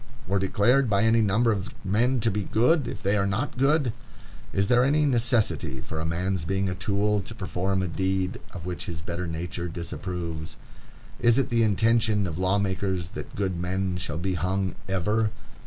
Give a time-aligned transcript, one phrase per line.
[0.27, 3.93] or declared by any number of men to be good, if they are not good?
[4.51, 8.65] Is there any necessity for a man's being a tool to perform a deed of
[8.65, 10.57] which his better nature disapproves?
[11.19, 15.29] Is it the intention of law makers that good men shall be hung ever?